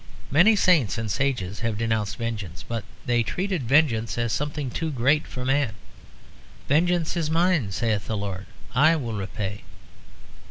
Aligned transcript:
Many 0.31 0.55
saints 0.55 0.97
and 0.97 1.11
sages 1.11 1.59
have 1.59 1.77
denounced 1.77 2.17
vengeance. 2.17 2.65
But 2.67 2.85
they 3.05 3.21
treated 3.21 3.61
vengeance 3.69 4.17
as 4.17 4.33
something 4.33 4.71
too 4.71 4.89
great 4.89 5.27
for 5.27 5.45
man. 5.45 5.75
"Vengeance 6.67 7.15
is 7.15 7.29
Mine, 7.29 7.71
saith 7.71 8.07
the 8.07 8.17
Lord; 8.17 8.47
I 8.73 8.95
will 8.95 9.13
repay." 9.13 9.61